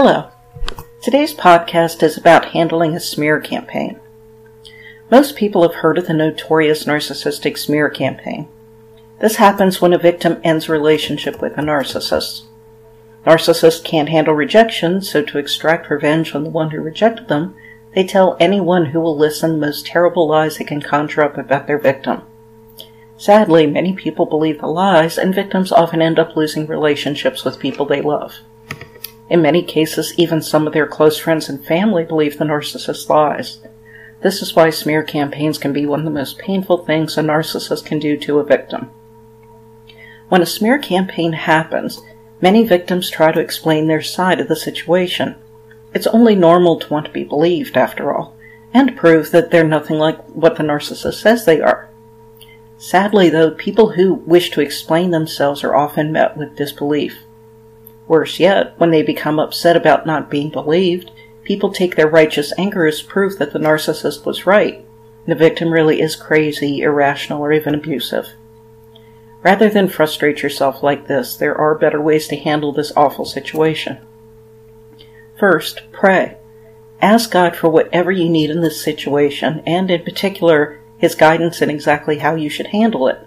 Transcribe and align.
Hello. 0.00 0.30
Today's 1.02 1.34
podcast 1.34 2.04
is 2.04 2.16
about 2.16 2.50
handling 2.50 2.94
a 2.94 3.00
smear 3.00 3.40
campaign. 3.40 3.98
Most 5.10 5.34
people 5.34 5.62
have 5.62 5.80
heard 5.80 5.98
of 5.98 6.06
the 6.06 6.14
notorious 6.14 6.84
narcissistic 6.84 7.58
smear 7.58 7.90
campaign. 7.90 8.46
This 9.18 9.34
happens 9.34 9.80
when 9.80 9.92
a 9.92 9.98
victim 9.98 10.40
ends 10.44 10.68
a 10.68 10.72
relationship 10.72 11.42
with 11.42 11.58
a 11.58 11.62
narcissist. 11.62 12.42
Narcissists 13.26 13.82
can't 13.82 14.08
handle 14.08 14.34
rejection, 14.34 15.02
so 15.02 15.20
to 15.20 15.36
extract 15.36 15.90
revenge 15.90 16.32
on 16.32 16.44
the 16.44 16.50
one 16.50 16.70
who 16.70 16.80
rejected 16.80 17.26
them, 17.26 17.56
they 17.96 18.04
tell 18.04 18.36
anyone 18.38 18.86
who 18.86 19.00
will 19.00 19.18
listen 19.18 19.54
the 19.54 19.66
most 19.66 19.84
terrible 19.84 20.28
lies 20.28 20.58
they 20.58 20.64
can 20.64 20.80
conjure 20.80 21.22
up 21.22 21.36
about 21.36 21.66
their 21.66 21.76
victim. 21.76 22.22
Sadly, 23.16 23.66
many 23.66 23.94
people 23.94 24.26
believe 24.26 24.60
the 24.60 24.68
lies, 24.68 25.18
and 25.18 25.34
victims 25.34 25.72
often 25.72 26.00
end 26.00 26.20
up 26.20 26.36
losing 26.36 26.68
relationships 26.68 27.44
with 27.44 27.58
people 27.58 27.84
they 27.84 28.00
love. 28.00 28.36
In 29.30 29.42
many 29.42 29.62
cases, 29.62 30.14
even 30.16 30.40
some 30.40 30.66
of 30.66 30.72
their 30.72 30.86
close 30.86 31.18
friends 31.18 31.48
and 31.48 31.64
family 31.64 32.04
believe 32.04 32.38
the 32.38 32.44
narcissist's 32.44 33.10
lies. 33.10 33.58
This 34.22 34.42
is 34.42 34.56
why 34.56 34.70
smear 34.70 35.02
campaigns 35.02 35.58
can 35.58 35.72
be 35.72 35.86
one 35.86 36.00
of 36.00 36.04
the 36.04 36.10
most 36.10 36.38
painful 36.38 36.78
things 36.78 37.16
a 37.16 37.22
narcissist 37.22 37.84
can 37.84 37.98
do 37.98 38.16
to 38.16 38.38
a 38.38 38.44
victim. 38.44 38.90
When 40.28 40.42
a 40.42 40.46
smear 40.46 40.78
campaign 40.78 41.32
happens, 41.32 42.00
many 42.40 42.64
victims 42.64 43.10
try 43.10 43.32
to 43.32 43.40
explain 43.40 43.86
their 43.86 44.02
side 44.02 44.40
of 44.40 44.48
the 44.48 44.56
situation. 44.56 45.36
It's 45.94 46.06
only 46.06 46.34
normal 46.34 46.78
to 46.80 46.92
want 46.92 47.06
to 47.06 47.12
be 47.12 47.24
believed, 47.24 47.76
after 47.76 48.14
all, 48.14 48.36
and 48.74 48.96
prove 48.96 49.30
that 49.30 49.50
they're 49.50 49.64
nothing 49.64 49.98
like 49.98 50.22
what 50.26 50.56
the 50.56 50.62
narcissist 50.62 51.20
says 51.20 51.44
they 51.44 51.60
are. 51.60 51.88
Sadly, 52.76 53.28
though, 53.28 53.50
people 53.50 53.92
who 53.92 54.14
wish 54.14 54.50
to 54.50 54.60
explain 54.60 55.10
themselves 55.10 55.64
are 55.64 55.74
often 55.74 56.12
met 56.12 56.36
with 56.36 56.56
disbelief. 56.56 57.18
Worse 58.08 58.40
yet, 58.40 58.72
when 58.78 58.90
they 58.90 59.02
become 59.02 59.38
upset 59.38 59.76
about 59.76 60.06
not 60.06 60.30
being 60.30 60.48
believed, 60.48 61.10
people 61.44 61.70
take 61.70 61.94
their 61.94 62.08
righteous 62.08 62.52
anger 62.58 62.86
as 62.86 63.02
proof 63.02 63.38
that 63.38 63.52
the 63.52 63.58
narcissist 63.58 64.24
was 64.24 64.46
right. 64.46 64.84
The 65.26 65.34
victim 65.34 65.70
really 65.70 66.00
is 66.00 66.16
crazy, 66.16 66.80
irrational, 66.80 67.42
or 67.42 67.52
even 67.52 67.74
abusive. 67.74 68.28
Rather 69.42 69.68
than 69.68 69.88
frustrate 69.88 70.42
yourself 70.42 70.82
like 70.82 71.06
this, 71.06 71.36
there 71.36 71.54
are 71.54 71.78
better 71.78 72.00
ways 72.00 72.26
to 72.28 72.36
handle 72.36 72.72
this 72.72 72.92
awful 72.96 73.26
situation. 73.26 73.98
First, 75.38 75.82
pray. 75.92 76.38
Ask 77.00 77.30
God 77.30 77.54
for 77.54 77.68
whatever 77.68 78.10
you 78.10 78.28
need 78.28 78.50
in 78.50 78.62
this 78.62 78.82
situation, 78.82 79.62
and 79.66 79.90
in 79.90 80.02
particular, 80.02 80.80
His 80.96 81.14
guidance 81.14 81.60
in 81.60 81.70
exactly 81.70 82.18
how 82.18 82.34
you 82.34 82.48
should 82.48 82.68
handle 82.68 83.06
it. 83.06 83.20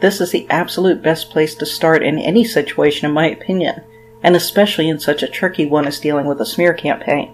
This 0.00 0.20
is 0.20 0.32
the 0.32 0.46
absolute 0.50 1.02
best 1.02 1.30
place 1.30 1.54
to 1.56 1.66
start 1.66 2.02
in 2.02 2.18
any 2.18 2.44
situation, 2.44 3.06
in 3.06 3.14
my 3.14 3.26
opinion, 3.28 3.82
and 4.26 4.34
especially 4.34 4.88
in 4.88 4.98
such 4.98 5.22
a 5.22 5.28
tricky 5.28 5.64
one 5.64 5.86
as 5.86 6.00
dealing 6.00 6.26
with 6.26 6.40
a 6.40 6.44
smear 6.44 6.74
campaign. 6.74 7.32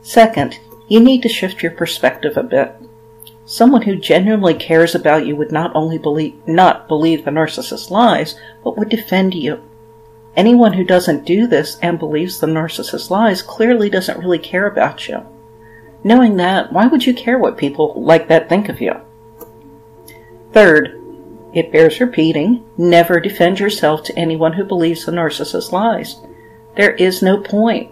Second, 0.00 0.58
you 0.88 0.98
need 0.98 1.22
to 1.22 1.28
shift 1.28 1.62
your 1.62 1.72
perspective 1.72 2.38
a 2.38 2.42
bit. 2.42 2.74
Someone 3.44 3.82
who 3.82 3.96
genuinely 3.96 4.54
cares 4.54 4.94
about 4.94 5.26
you 5.26 5.36
would 5.36 5.52
not 5.52 5.76
only 5.76 5.98
believe, 5.98 6.34
not 6.48 6.88
believe 6.88 7.26
the 7.26 7.30
narcissist's 7.30 7.90
lies, 7.90 8.40
but 8.64 8.78
would 8.78 8.88
defend 8.88 9.34
you. 9.34 9.62
Anyone 10.36 10.72
who 10.72 10.84
doesn't 10.84 11.26
do 11.26 11.46
this 11.46 11.78
and 11.82 11.98
believes 11.98 12.40
the 12.40 12.46
narcissist's 12.46 13.10
lies 13.10 13.42
clearly 13.42 13.90
doesn't 13.90 14.18
really 14.18 14.38
care 14.38 14.66
about 14.66 15.06
you. 15.06 15.20
Knowing 16.02 16.36
that, 16.36 16.72
why 16.72 16.86
would 16.86 17.04
you 17.04 17.12
care 17.12 17.38
what 17.38 17.58
people 17.58 17.92
like 17.94 18.28
that 18.28 18.48
think 18.48 18.70
of 18.70 18.80
you? 18.80 18.94
Third, 20.52 20.95
it 21.56 21.72
bears 21.72 22.00
repeating, 22.00 22.62
never 22.76 23.18
defend 23.18 23.58
yourself 23.58 24.02
to 24.02 24.18
anyone 24.18 24.52
who 24.52 24.62
believes 24.62 25.06
the 25.06 25.12
narcissist 25.12 25.72
lies. 25.72 26.16
There 26.76 26.92
is 26.92 27.22
no 27.22 27.38
point. 27.38 27.90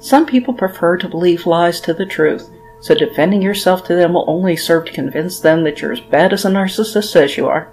Some 0.00 0.26
people 0.26 0.52
prefer 0.52 0.96
to 0.96 1.08
believe 1.08 1.46
lies 1.46 1.80
to 1.82 1.94
the 1.94 2.06
truth, 2.06 2.50
so 2.80 2.92
defending 2.92 3.40
yourself 3.40 3.84
to 3.84 3.94
them 3.94 4.14
will 4.14 4.24
only 4.26 4.56
serve 4.56 4.86
to 4.86 4.92
convince 4.92 5.38
them 5.38 5.62
that 5.62 5.80
you're 5.80 5.92
as 5.92 6.00
bad 6.00 6.32
as 6.32 6.44
a 6.44 6.50
narcissist 6.50 7.04
says 7.04 7.36
you 7.36 7.46
are. 7.46 7.72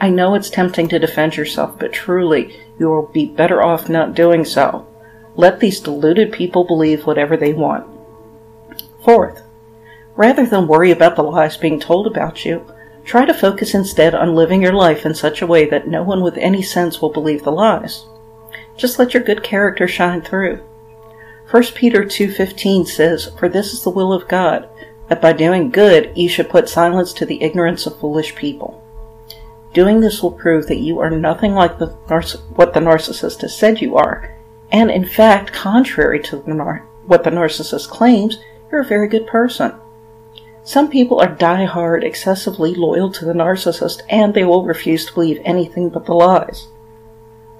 I 0.00 0.08
know 0.08 0.34
it's 0.34 0.48
tempting 0.48 0.88
to 0.88 0.98
defend 0.98 1.36
yourself, 1.36 1.78
but 1.78 1.92
truly, 1.92 2.58
you 2.78 2.88
will 2.88 3.08
be 3.08 3.26
better 3.26 3.62
off 3.62 3.90
not 3.90 4.14
doing 4.14 4.46
so. 4.46 4.86
Let 5.36 5.60
these 5.60 5.78
deluded 5.78 6.32
people 6.32 6.64
believe 6.64 7.04
whatever 7.04 7.36
they 7.36 7.52
want. 7.52 7.86
Fourth, 9.04 9.42
rather 10.16 10.46
than 10.46 10.68
worry 10.68 10.90
about 10.90 11.16
the 11.16 11.22
lies 11.22 11.58
being 11.58 11.78
told 11.78 12.06
about 12.06 12.46
you, 12.46 12.64
Try 13.04 13.26
to 13.26 13.34
focus 13.34 13.74
instead 13.74 14.14
on 14.14 14.34
living 14.34 14.62
your 14.62 14.72
life 14.72 15.04
in 15.04 15.14
such 15.14 15.42
a 15.42 15.46
way 15.46 15.68
that 15.68 15.86
no 15.86 16.02
one 16.02 16.22
with 16.22 16.38
any 16.38 16.62
sense 16.62 17.00
will 17.00 17.10
believe 17.10 17.44
the 17.44 17.52
lies. 17.52 18.06
Just 18.76 18.98
let 18.98 19.12
your 19.12 19.22
good 19.22 19.42
character 19.42 19.86
shine 19.86 20.22
through. 20.22 20.60
1 21.50 21.74
Peter 21.74 22.04
2:15 22.04 22.86
says, 22.86 23.30
"For 23.38 23.48
this 23.48 23.74
is 23.74 23.84
the 23.84 23.90
will 23.90 24.12
of 24.12 24.26
God, 24.26 24.66
that 25.08 25.20
by 25.20 25.34
doing 25.34 25.70
good 25.70 26.10
you 26.14 26.28
should 26.28 26.48
put 26.48 26.68
silence 26.68 27.12
to 27.12 27.26
the 27.26 27.42
ignorance 27.42 27.86
of 27.86 27.98
foolish 27.98 28.34
people." 28.34 28.80
Doing 29.74 30.00
this 30.00 30.22
will 30.22 30.32
prove 30.32 30.66
that 30.68 30.78
you 30.78 30.98
are 31.00 31.10
nothing 31.10 31.54
like 31.54 31.78
the 31.78 31.88
what 32.56 32.72
the 32.72 32.80
narcissist 32.80 33.42
has 33.42 33.54
said 33.54 33.82
you 33.82 33.96
are, 33.96 34.34
and 34.72 34.90
in 34.90 35.04
fact, 35.04 35.52
contrary 35.52 36.20
to 36.20 36.36
the 36.36 36.80
what 37.06 37.22
the 37.22 37.30
narcissist 37.30 37.90
claims, 37.90 38.38
you're 38.72 38.80
a 38.80 38.84
very 38.84 39.08
good 39.08 39.26
person. 39.26 39.72
Some 40.66 40.88
people 40.88 41.20
are 41.20 41.28
die-hard, 41.28 42.04
excessively 42.04 42.74
loyal 42.74 43.12
to 43.12 43.26
the 43.26 43.34
narcissist, 43.34 44.00
and 44.08 44.32
they 44.32 44.44
will 44.44 44.64
refuse 44.64 45.04
to 45.04 45.12
believe 45.12 45.42
anything 45.44 45.90
but 45.90 46.06
the 46.06 46.14
lies. 46.14 46.68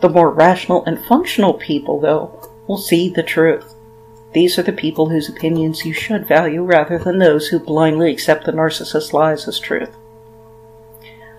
The 0.01 0.09
more 0.09 0.31
rational 0.31 0.83
and 0.87 0.99
functional 0.99 1.53
people, 1.53 2.01
though, 2.01 2.51
will 2.67 2.79
see 2.79 3.11
the 3.11 3.23
truth. 3.23 3.75
These 4.33 4.59
are 4.59 4.63
the 4.63 4.73
people 4.73 5.11
whose 5.11 5.29
opinions 5.29 5.85
you 5.85 5.93
should 5.93 6.27
value 6.27 6.63
rather 6.65 6.99
than 6.99 7.19
those 7.19 7.49
who 7.49 7.59
blindly 7.59 8.11
accept 8.11 8.47
the 8.47 8.53
narcissist's 8.53 9.13
lies 9.13 9.47
as 9.47 9.61
truth. 9.61 9.95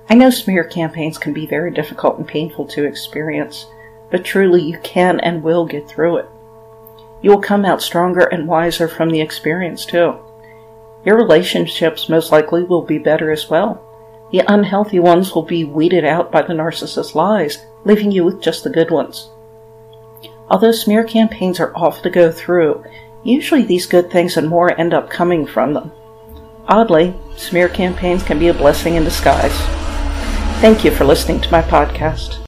I 0.07 0.13
know 0.13 0.29
smear 0.29 0.63
campaigns 0.63 1.17
can 1.17 1.33
be 1.33 1.47
very 1.47 1.71
difficult 1.71 2.19
and 2.19 2.27
painful 2.27 2.67
to 2.67 2.85
experience, 2.85 3.65
but 4.11 4.23
truly 4.23 4.61
you 4.61 4.77
can 4.83 5.19
and 5.19 5.41
will 5.41 5.65
get 5.65 5.87
through 5.87 6.17
it. 6.17 6.29
You 7.23 7.31
will 7.31 7.41
come 7.41 7.65
out 7.65 7.81
stronger 7.81 8.21
and 8.21 8.47
wiser 8.47 8.87
from 8.87 9.09
the 9.09 9.21
experience, 9.21 9.83
too. 9.83 10.19
Your 11.05 11.17
relationships 11.17 12.09
most 12.09 12.31
likely 12.31 12.63
will 12.63 12.81
be 12.81 12.97
better 12.97 13.31
as 13.31 13.49
well. 13.49 13.81
The 14.31 14.41
unhealthy 14.47 14.99
ones 14.99 15.33
will 15.33 15.43
be 15.43 15.63
weeded 15.63 16.03
out 16.03 16.31
by 16.31 16.41
the 16.41 16.53
narcissist's 16.53 17.13
lies, 17.13 17.63
leaving 17.83 18.11
you 18.11 18.25
with 18.25 18.41
just 18.41 18.63
the 18.63 18.71
good 18.71 18.89
ones. 18.89 19.29
Although 20.49 20.71
smear 20.71 21.03
campaigns 21.03 21.59
are 21.59 21.75
awful 21.75 22.03
to 22.03 22.09
go 22.09 22.31
through, 22.31 22.83
usually 23.23 23.63
these 23.63 23.85
good 23.85 24.11
things 24.11 24.35
and 24.35 24.49
more 24.49 24.77
end 24.79 24.93
up 24.93 25.09
coming 25.09 25.45
from 25.45 25.73
them. 25.73 25.91
Oddly, 26.67 27.13
smear 27.35 27.69
campaigns 27.69 28.23
can 28.23 28.39
be 28.39 28.47
a 28.47 28.53
blessing 28.53 28.95
in 28.95 29.03
disguise. 29.03 29.55
Thank 30.59 30.83
you 30.83 30.89
for 30.89 31.05
listening 31.05 31.39
to 31.41 31.51
my 31.51 31.61
podcast. 31.61 32.41